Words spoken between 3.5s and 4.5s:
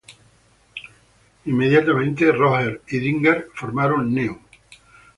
formaron Neu!